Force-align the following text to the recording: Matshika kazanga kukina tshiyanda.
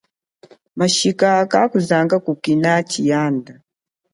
Matshika 0.77 1.29
kazanga 1.51 2.15
kukina 2.25 2.71
tshiyanda. 2.89 3.53